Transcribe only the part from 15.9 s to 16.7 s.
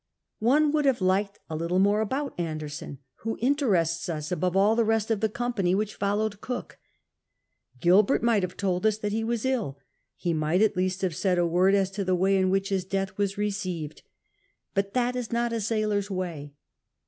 way.